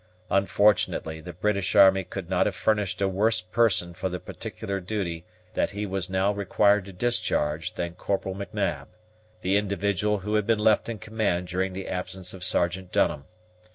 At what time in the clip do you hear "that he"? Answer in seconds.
5.53-5.85